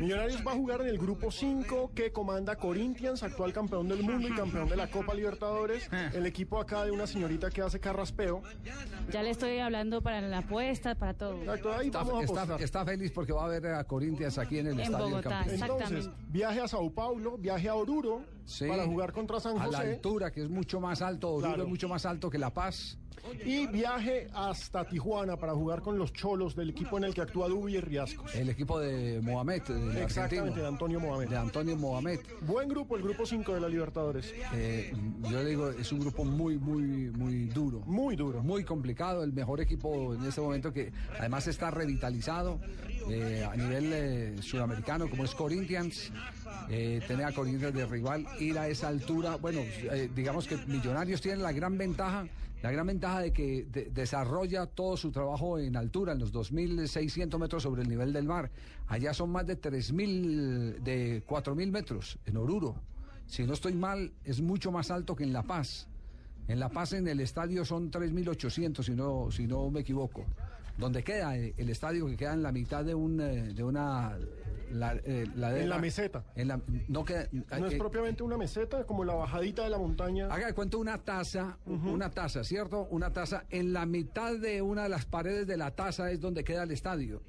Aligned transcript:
Millonarios 0.00 0.46
va 0.46 0.52
a 0.52 0.54
jugar 0.54 0.80
en 0.82 0.88
el 0.88 0.98
grupo 0.98 1.30
5 1.30 1.92
que 1.94 2.12
comanda 2.12 2.56
Corinthians, 2.56 3.22
actual 3.22 3.52
campeón 3.52 3.88
del 3.88 4.02
mundo 4.02 4.28
y 4.28 4.34
campeón 4.34 4.68
de 4.68 4.76
la 4.76 4.90
Copa 4.90 5.14
Libertadores. 5.14 5.88
El 6.12 6.26
equipo 6.26 6.60
acá 6.60 6.84
de 6.84 6.90
una 6.90 7.06
señorita 7.06 7.50
que 7.50 7.62
hace 7.62 7.80
carraspeo. 7.80 8.42
Ya 9.10 9.22
le 9.22 9.30
estoy 9.30 9.58
hablando 9.58 10.02
para 10.02 10.20
la 10.20 10.38
apuesta, 10.38 10.94
para 10.94 11.14
todo. 11.14 11.38
Exacto, 11.40 11.72
ahí 11.72 11.86
Está, 11.86 11.98
vamos 12.02 12.30
a 12.36 12.56
está- 12.56 12.84
feliz 12.84 13.10
porque 13.12 13.32
va 13.32 13.44
a 13.44 13.48
ver 13.48 13.66
a 13.66 13.84
Corinthians 13.84 14.38
aquí 14.38 14.58
en 14.58 14.66
el 14.68 14.72
En 14.74 14.80
estadio 14.80 15.04
del 15.06 15.14
Bogotá. 15.14 15.30
Campín. 15.30 15.54
Entonces, 15.54 15.82
exactamente. 15.90 16.22
viaje 16.32 16.60
a 16.60 16.68
Sao 16.68 16.90
Paulo, 16.90 17.38
viaje 17.38 17.68
a 17.68 17.74
Oruro 17.74 18.22
Sí. 18.44 18.66
para 18.66 18.84
jugar 18.86 19.12
contra 19.12 19.40
San 19.40 19.58
A 19.58 19.66
la 19.66 19.78
José 19.78 19.92
altura, 19.94 20.30
que 20.30 20.42
es 20.42 20.48
mucho 20.48 20.80
más 20.80 21.02
alto, 21.02 21.30
Oruro 21.30 21.48
Claro. 21.48 21.62
es 21.64 21.68
mucho 21.68 21.88
más 21.88 22.06
alto 22.06 22.30
que 22.30 22.38
La 22.38 22.50
Paz. 22.50 22.96
Y 23.44 23.66
viaje 23.66 24.28
hasta 24.32 24.84
Tijuana 24.84 25.36
para 25.36 25.54
jugar 25.54 25.82
con 25.82 25.98
los 25.98 26.12
cholos 26.12 26.54
del 26.54 26.70
equipo 26.70 26.98
en 26.98 27.04
el 27.04 27.14
que 27.14 27.20
actúa 27.20 27.48
Dubi 27.48 27.76
y 27.76 27.80
Riasco. 27.80 28.24
El 28.34 28.48
equipo 28.48 28.78
de 28.78 29.20
Mohamed, 29.22 29.62
del 29.62 29.96
Exactamente, 29.98 30.60
de 30.60 30.66
Antonio 30.66 31.00
Mohamed. 31.00 31.28
de 31.28 31.36
Antonio 31.36 31.76
Mohamed. 31.76 32.20
Buen 32.42 32.68
grupo, 32.68 32.96
el 32.96 33.02
grupo 33.02 33.26
5 33.26 33.54
de 33.54 33.60
la 33.60 33.68
Libertadores. 33.68 34.34
Eh, 34.54 34.92
yo 35.30 35.44
digo, 35.44 35.70
es 35.70 35.92
un 35.92 36.00
grupo 36.00 36.24
muy, 36.24 36.58
muy, 36.58 37.10
muy 37.10 37.46
duro. 37.46 37.80
Muy 37.86 38.16
duro. 38.16 38.42
Muy 38.42 38.64
complicado, 38.64 39.22
el 39.22 39.32
mejor 39.32 39.60
equipo 39.60 40.14
en 40.14 40.24
este 40.24 40.40
momento 40.40 40.72
que 40.72 40.92
además 41.18 41.46
está 41.46 41.70
revitalizado 41.70 42.60
eh, 43.10 43.46
a 43.50 43.56
nivel 43.56 43.90
eh, 43.92 44.36
sudamericano 44.42 45.08
como 45.08 45.24
es 45.24 45.34
Corinthians. 45.34 46.12
Eh, 46.68 47.00
tener 47.06 47.24
a 47.24 47.32
Corinthians 47.32 47.74
de 47.74 47.86
rival, 47.86 48.26
ir 48.40 48.58
a 48.58 48.68
esa 48.68 48.88
altura. 48.88 49.36
Bueno, 49.36 49.60
digamos 50.14 50.46
que 50.46 50.56
Millonarios 50.66 51.20
tienen 51.20 51.42
la 51.42 51.52
gran 51.52 51.78
ventaja, 51.78 52.26
la 52.62 52.70
gran 52.72 52.86
ventaja 52.86 53.20
de 53.20 53.32
que 53.32 53.64
de- 53.70 53.90
desarrolla 53.90 54.66
todo 54.66 54.96
su 54.96 55.10
trabajo 55.12 55.58
en 55.58 55.76
altura, 55.76 56.12
en 56.12 56.18
los 56.18 56.32
2.600 56.32 57.38
metros 57.38 57.62
sobre 57.62 57.82
el 57.82 57.88
nivel 57.88 58.12
del 58.12 58.24
mar. 58.26 58.50
Allá 58.88 59.14
son 59.14 59.30
más 59.30 59.46
de 59.46 59.56
3.000, 59.60 60.78
de 60.80 61.22
4.000 61.26 61.70
metros 61.70 62.18
en 62.26 62.36
Oruro. 62.36 62.74
Si 63.26 63.44
no 63.44 63.52
estoy 63.52 63.74
mal, 63.74 64.12
es 64.24 64.40
mucho 64.40 64.72
más 64.72 64.90
alto 64.90 65.14
que 65.14 65.24
en 65.24 65.32
La 65.32 65.42
Paz. 65.42 65.86
En 66.48 66.58
La 66.58 66.70
Paz, 66.70 66.94
en 66.94 67.06
el 67.06 67.20
estadio, 67.20 67.64
son 67.64 67.90
3.800, 67.90 68.82
si 68.82 68.92
no, 68.92 69.30
si 69.30 69.46
no 69.46 69.70
me 69.70 69.80
equivoco. 69.80 70.24
Donde 70.78 71.04
queda 71.04 71.36
el 71.36 71.68
estadio, 71.70 72.06
que 72.06 72.16
queda 72.16 72.32
en 72.34 72.42
la 72.42 72.52
mitad 72.52 72.84
de, 72.84 72.94
un, 72.94 73.20
eh, 73.20 73.52
de 73.52 73.62
una... 73.64 74.16
la- 74.72 74.94
eh. 74.96 75.24
En 75.62 75.68
la 75.68 75.78
meseta. 75.78 76.24
En 76.34 76.48
la- 76.48 76.60
no 76.88 77.04
es 77.06 77.72
eh, 77.74 77.78
propiamente 77.78 78.22
una 78.22 78.36
meseta, 78.36 78.84
como 78.84 79.04
la 79.04 79.14
bajadita 79.14 79.64
de 79.64 79.70
la 79.70 79.78
montaña. 79.78 80.26
Haga 80.26 80.46
de 80.48 80.54
cuenta 80.54 80.76
una 80.76 80.98
taza, 80.98 81.58
una 81.66 82.10
taza, 82.10 82.44
¿cierto? 82.44 82.86
Una 82.90 83.12
taza. 83.12 83.44
En 83.50 83.72
la 83.72 83.86
mitad 83.86 84.36
de 84.36 84.62
una 84.62 84.84
de 84.84 84.88
las 84.88 85.04
paredes 85.06 85.46
de 85.46 85.56
la 85.56 85.70
taza 85.70 86.10
es 86.10 86.20
donde 86.20 86.44
queda 86.44 86.62
el 86.64 86.70
estadio. 86.70 87.22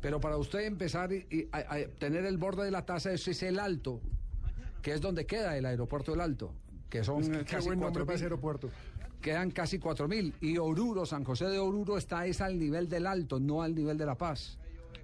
Pero 0.00 0.20
para 0.20 0.36
usted 0.36 0.60
empezar 0.60 1.12
y, 1.12 1.26
y 1.30 1.48
a, 1.52 1.58
a 1.58 1.78
tener 1.98 2.24
el 2.26 2.36
borde 2.38 2.64
de 2.64 2.70
la 2.70 2.84
taza, 2.84 3.12
eso 3.12 3.30
es 3.30 3.42
el 3.42 3.58
alto, 3.58 4.00
que 4.82 4.92
es 4.92 5.00
donde 5.00 5.26
queda 5.26 5.56
el 5.56 5.66
aeropuerto 5.66 6.12
del 6.12 6.20
Alto, 6.20 6.52
que 6.88 7.02
son 7.02 7.22
Es 7.22 7.28
que 7.30 7.38
qué 7.38 7.44
casi 7.44 7.66
buen 7.68 7.80
cuatro 7.80 8.04
para 8.06 8.14
ese 8.16 8.24
mil. 8.24 8.32
aeropuerto. 8.32 8.70
Quedan 9.20 9.50
casi 9.50 9.78
4.000. 9.80 10.34
Y 10.40 10.58
Oruro, 10.58 11.04
San 11.06 11.24
José 11.24 11.46
de 11.46 11.58
Oruro, 11.58 11.96
está 11.96 12.26
es 12.26 12.40
al 12.40 12.58
nivel 12.58 12.88
del 12.88 13.06
Alto, 13.06 13.40
no 13.40 13.62
al 13.62 13.74
nivel 13.74 13.96
de 13.98 14.06
La 14.06 14.14
Paz. 14.14 14.58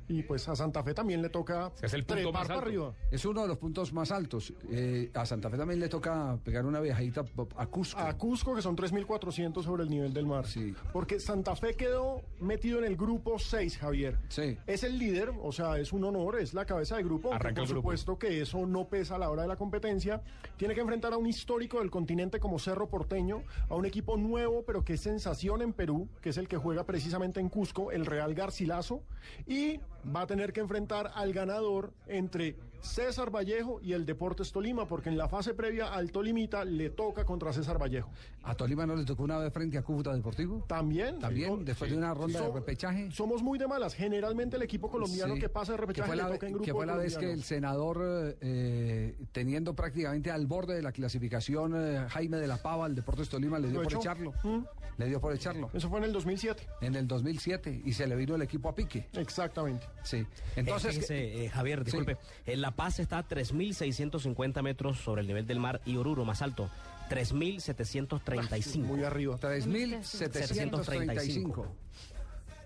Y 0.09 0.23
pues 0.23 0.49
a 0.49 0.57
Santa 0.57 0.83
Fe 0.83 0.95
también 0.95 1.23
le 1.23 1.29
toca 1.29 1.71
Es 1.81 1.93
el 1.95 2.05
punto 2.05 2.15
trepar 2.23 2.33
más 2.33 2.43
para 2.49 2.55
alto. 2.55 2.67
arriba. 2.67 2.95
Es 3.11 3.25
uno 3.25 3.43
de 3.43 3.49
los 3.49 3.59
puntos 3.59 3.93
más 3.93 4.11
altos. 4.13 4.53
Eh, 4.71 5.11
a 5.15 5.25
Santa 5.27 5.49
Fe 5.51 5.57
también 5.57 5.81
le 5.81 5.89
toca 5.89 6.39
pegar 6.45 6.67
una 6.67 6.81
viajadita 6.81 7.25
a 7.57 7.67
Cusco. 7.67 7.99
A 8.01 8.13
Cusco, 8.17 8.55
que 8.55 8.63
son 8.63 8.77
3.400 8.77 9.63
sobre 9.63 9.85
el 9.85 9.91
nivel 9.91 10.13
del 10.13 10.27
mar. 10.27 10.47
Sí. 10.47 10.75
Porque 10.93 11.21
Santa 11.21 11.55
Fe 11.57 11.75
quedó 11.75 12.21
metido 12.41 12.79
en 12.79 12.85
el 12.85 12.97
grupo 12.97 13.39
6, 13.39 13.79
Javier. 13.79 14.19
Sí. 14.29 14.59
Es 14.67 14.83
el 14.83 14.99
líder, 14.99 15.33
o 15.43 15.53
sea, 15.53 15.79
es 15.79 15.93
un 15.93 16.05
honor, 16.05 16.39
es 16.41 16.55
la 16.55 16.65
cabeza 16.65 16.97
de 16.97 17.03
grupo. 17.05 17.33
Arranca 17.33 17.61
por 17.61 17.69
el 17.69 17.69
grupo. 17.69 17.83
supuesto 17.83 18.19
que 18.19 18.41
eso 18.43 18.67
no 18.67 18.87
pesa 18.89 19.17
a 19.17 19.19
la 19.19 19.31
hora 19.31 19.43
de 19.43 19.49
la 19.49 19.57
competencia. 19.57 20.23
Tiene 20.57 20.75
que 20.75 20.81
enfrentar 20.81 21.13
a 21.13 21.17
un 21.17 21.27
histórico 21.27 21.79
del 21.79 21.91
continente 21.91 22.41
como 22.41 22.59
Cerro 22.59 22.89
Porteño, 22.89 23.43
a 23.69 23.75
un 23.75 23.87
equipo 23.87 24.17
nuevo, 24.17 24.65
pero 24.67 24.85
que 24.85 24.95
es 24.95 25.01
sensación 25.01 25.63
en 25.63 25.73
Perú, 25.73 26.09
que 26.21 26.31
es 26.31 26.37
el 26.37 26.49
que 26.49 26.57
juega 26.57 26.85
precisamente 26.85 27.41
en 27.41 27.49
Cusco, 27.49 27.93
el 27.93 28.07
Real 28.07 28.35
Garcilaso. 28.35 29.03
Y 29.47 29.81
va 30.15 30.23
a 30.23 30.27
tener 30.27 30.53
que 30.53 30.61
enfrentar 30.61 31.13
al 31.15 31.33
ganador 31.33 31.93
entre 32.07 32.57
César 32.83 33.31
Vallejo 33.31 33.81
y 33.81 33.93
el 33.93 34.05
Deportes 34.05 34.51
Tolima, 34.51 34.87
porque 34.87 35.09
en 35.09 35.17
la 35.17 35.29
fase 35.29 35.55
previa 35.55 35.95
al 35.95 36.11
Tolimita 36.11 36.65
le 36.65 36.91
toca 36.91 37.25
contra 37.25 37.53
César 37.53 37.81
Vallejo. 37.81 38.11
¿A 38.43 38.55
Tolima 38.55 38.85
no 38.85 38.97
le 38.97 39.05
tocó 39.05 39.23
una 39.23 39.39
vez 39.39 39.53
frente 39.53 39.79
a 39.79 39.83
Cúcuta 39.83 40.13
Deportivo? 40.13 40.65
También. 40.67 41.21
También, 41.21 41.65
después 41.65 41.89
sí. 41.89 41.95
de 41.95 42.03
una 42.03 42.13
ronda 42.13 42.41
de 42.41 42.53
repechaje. 42.53 43.11
Somos 43.13 43.43
muy 43.43 43.59
de 43.59 43.69
malas. 43.69 43.95
Generalmente 43.95 44.57
el 44.57 44.63
equipo 44.63 44.91
colombiano 44.91 45.35
Sí, 45.35 45.41
que 45.41 45.49
pasa 45.49 45.73
de 45.73 45.79
repechaje 45.79 46.09
fue 46.09 46.17
la, 46.17 46.27
le 46.27 46.35
toca 46.35 46.47
en 46.47 46.53
grupo 46.53 46.65
que 46.65 46.73
fue 46.73 46.87
la 46.87 46.97
vez 46.97 47.17
que 47.17 47.33
el 47.33 47.45
senador, 47.45 48.37
eh, 48.41 49.17
teniendo 49.31 49.75
prácticamente 49.75 50.31
al 50.33 50.47
borde 50.47 50.75
de 50.75 50.83
la 50.83 50.91
clasificación, 50.91 51.75
eh, 51.77 52.07
Jaime 52.09 52.39
de 52.39 52.49
la 52.49 52.57
Pava, 52.57 52.87
al 52.87 52.97
Deportes 52.97 53.29
Tolima, 53.29 53.61
le 53.61 53.69
dio 53.69 53.81
¿Lo 53.81 53.89
por 53.89 53.95
echarlo. 53.95 54.33
¿Mm? 54.43 54.65
Le 54.99 55.07
dio 55.07 55.21
por 55.21 55.33
echarlo. 55.33 55.71
Eso 55.73 55.89
fue 55.89 55.99
en 56.01 56.05
el 56.05 56.13
2007. 56.13 56.67
En 56.81 56.97
el 56.97 57.07
2007 57.07 57.83
y 57.85 57.93
se 57.93 58.07
le 58.07 58.17
vino 58.17 58.35
el 58.35 58.43
equipo 58.43 58.69
a 58.69 58.75
pique. 58.75 59.09
Exactamente. 59.13 59.87
Sí. 60.03 60.27
Entonces, 60.57 60.95
Entonces, 60.95 61.11
eh, 61.11 61.49
Javier, 61.53 61.85
disculpe, 61.85 62.17
en 62.47 62.61
La 62.61 62.73
Paz 62.73 62.99
está 62.99 63.19
a 63.19 63.29
3.650 63.29 64.63
metros 64.63 64.99
sobre 64.99 65.21
el 65.23 65.29
nivel 65.29 65.47
del 65.47 65.61
mar 65.61 65.81
y 65.85 65.97
Oruro, 65.97 66.25
más 66.25 66.43
alto, 66.43 66.69
3.735. 67.09 68.79
Muy 68.79 69.05
arriba. 69.05 69.37
3.735. 69.39 71.67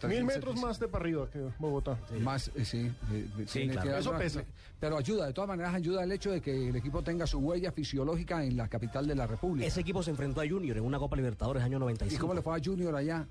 Mil 0.08 0.24
metros 0.24 0.60
más 0.60 0.78
de 0.78 0.88
para 0.88 1.04
arriba 1.04 1.26
que 1.30 1.38
Bogotá. 1.58 1.98
Más, 2.20 2.50
eh, 2.54 2.64
sí. 2.66 2.92
eh, 3.12 3.28
tiene 3.50 3.72
claro. 3.72 3.90
que 3.90 3.98
Eso 3.98 4.10
una- 4.10 4.18
pesa. 4.18 4.44
Pero 4.78 4.98
ayuda, 4.98 5.26
de 5.26 5.32
todas 5.32 5.48
maneras 5.48 5.74
ayuda 5.74 6.04
el 6.04 6.12
hecho 6.12 6.30
de 6.30 6.42
que 6.42 6.68
el 6.68 6.76
equipo 6.76 7.02
tenga 7.02 7.26
su 7.26 7.38
huella 7.38 7.72
fisiológica 7.72 8.44
en 8.44 8.58
la 8.58 8.68
capital 8.68 9.06
de 9.06 9.14
la 9.14 9.26
República. 9.26 9.66
Ese 9.66 9.80
equipo 9.80 10.02
se 10.02 10.10
enfrentó 10.10 10.42
a 10.42 10.46
Junior 10.46 10.76
en 10.76 10.84
una 10.84 10.98
Copa 10.98 11.16
Libertadores 11.16 11.62
año 11.62 11.78
¿Y 11.78 11.80
95. 11.80 12.20
cómo 12.20 12.34
le 12.34 12.42
fue 12.42 12.54
a 12.56 12.60
Junior 12.62 12.94
allá? 12.94 13.26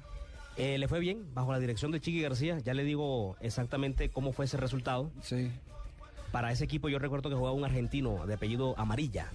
Eh, 0.58 0.78
le 0.78 0.88
fue 0.88 1.00
bien, 1.00 1.26
bajo 1.34 1.52
la 1.52 1.60
dirección 1.60 1.92
de 1.92 2.00
Chiqui 2.00 2.22
García. 2.22 2.60
Ya 2.60 2.74
le 2.74 2.84
digo 2.84 3.36
exactamente 3.42 4.10
cómo 4.10 4.32
fue 4.32 4.46
ese 4.46 4.58
resultado. 4.58 5.12
Sí. 5.22 5.52
Para 6.32 6.52
ese 6.52 6.64
equipo 6.64 6.88
yo 6.90 7.00
recuerdo 7.00 7.30
que 7.30 7.36
jugaba 7.36 7.56
un 7.56 7.66
argentino 7.66 8.26
de 8.26 8.34
apellido 8.36 8.74
Amarilla, 8.78 9.30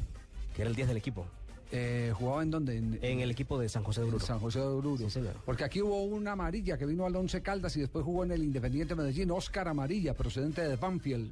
que 0.54 0.62
era 0.62 0.70
el 0.70 0.76
10 0.76 0.88
del 0.88 0.96
equipo, 0.96 1.26
Eh, 1.72 2.12
¿Jugaba 2.16 2.42
en 2.42 2.50
dónde? 2.50 2.76
En, 2.76 2.98
en 3.00 3.20
el 3.20 3.30
equipo 3.30 3.56
de 3.56 3.68
San 3.68 3.84
José 3.84 4.00
de 4.00 4.08
Oruro. 4.08 4.24
San 4.26 4.40
José 4.40 4.58
de 4.58 4.66
Oruro. 4.66 4.96
Sí, 5.04 5.08
señor. 5.10 5.34
Porque 5.46 5.62
aquí 5.62 5.80
hubo 5.80 6.02
una 6.02 6.32
amarilla 6.32 6.76
que 6.76 6.84
vino 6.84 7.06
al 7.06 7.14
Once 7.14 7.40
Caldas 7.42 7.76
y 7.76 7.80
después 7.80 8.04
jugó 8.04 8.24
en 8.24 8.32
el 8.32 8.42
Independiente 8.42 8.96
Medellín, 8.96 9.30
Oscar 9.30 9.68
Amarilla, 9.68 10.14
procedente 10.14 10.66
de 10.66 10.74
Banfield. 10.74 11.30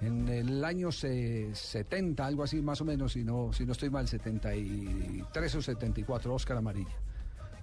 En 0.00 0.28
el 0.28 0.64
año 0.64 0.92
se- 0.92 1.52
70, 1.54 2.24
algo 2.24 2.44
así 2.44 2.60
más 2.62 2.80
o 2.82 2.84
menos, 2.84 3.14
si 3.14 3.24
no, 3.24 3.52
si 3.52 3.66
no 3.66 3.72
estoy 3.72 3.90
mal, 3.90 4.06
73 4.06 5.54
o 5.56 5.62
74, 5.62 6.32
Oscar 6.34 6.56
Amarilla. 6.58 6.94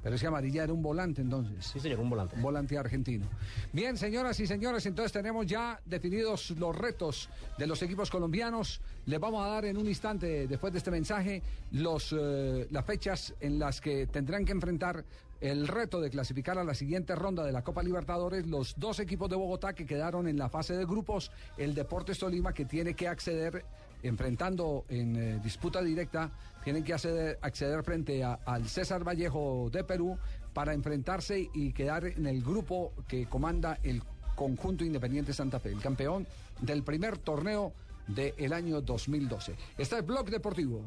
Pero 0.04 0.16
ese 0.16 0.28
Amarilla 0.28 0.64
era 0.64 0.74
un 0.74 0.82
volante 0.82 1.22
entonces. 1.22 1.66
Sí, 1.66 1.80
señor, 1.80 2.00
un 2.00 2.10
volante. 2.10 2.36
Un 2.36 2.42
volante 2.42 2.78
argentino. 2.78 3.28
Bien, 3.72 3.98
señoras 3.98 4.40
y 4.40 4.48
señores, 4.48 4.86
entonces 4.86 5.12
tenemos 5.12 5.46
ya 5.46 5.80
definidos 5.86 6.52
los 6.52 6.76
retos 6.76 7.30
de 7.58 7.68
los 7.68 7.82
equipos 7.84 8.10
colombianos. 8.10 8.82
Les 9.06 9.20
vamos 9.20 9.46
a 9.46 9.50
dar 9.50 9.66
en 9.66 9.78
un 9.78 9.88
instante, 9.88 10.48
después 10.48 10.74
de 10.74 10.80
este 10.80 10.92
mensaje, 10.92 11.42
los, 11.72 12.16
eh, 12.18 12.68
las 12.72 12.86
fechas 12.86 13.34
en 13.40 13.60
las 13.60 13.80
que 13.80 14.08
tendrán 14.08 14.46
que 14.46 14.52
enfrentar 14.52 15.04
el 15.42 15.68
reto 15.68 16.00
de 16.00 16.10
clasificar 16.10 16.58
a 16.58 16.64
la 16.64 16.76
siguiente 16.76 17.16
ronda 17.16 17.44
de 17.44 17.52
la 17.52 17.64
Copa 17.64 17.84
Libertadores 17.84 18.48
los 18.48 18.76
dos 18.78 19.00
equipos 19.00 19.30
de 19.30 19.36
Bogotá 19.36 19.74
que 19.74 19.86
quedaron 19.86 20.28
en 20.28 20.38
la 20.38 20.50
fase 20.50 20.76
de 20.76 20.86
grupos, 20.86 21.32
el 21.58 21.74
Deportes 21.74 22.20
Tolima 22.20 22.54
que 22.54 22.66
tiene 22.66 22.94
que 22.94 23.08
acceder 23.08 23.66
enfrentando 24.04 24.86
en 24.90 25.16
eh, 25.16 25.40
disputa 25.44 25.82
directa, 25.82 26.32
tienen 26.64 26.84
que 26.84 26.94
acceder, 26.94 27.40
acceder 27.42 27.84
frente 27.84 28.24
al 28.24 28.68
César 28.68 29.04
Vallejo 29.04 29.70
de 29.72 29.84
Perú 29.84 30.18
para 30.54 30.74
enfrentarse 30.74 31.50
y 31.54 31.74
quedar 31.74 32.06
en 32.06 32.26
el 32.26 32.42
grupo 32.44 32.94
que 33.08 33.26
comanda 33.26 33.80
el 33.84 34.04
conjunto 34.36 34.84
Independiente 34.84 35.34
Santa 35.34 35.60
Fe, 35.60 35.70
el 35.70 35.82
campeón 35.82 36.28
del 36.62 36.84
primer 36.84 37.18
torneo 37.18 37.74
del 38.08 38.54
año 38.54 38.82
2012. 38.82 39.56
Está 39.78 39.98
el 39.98 40.04
Blog 40.04 40.30
Deportivo. 40.30 40.84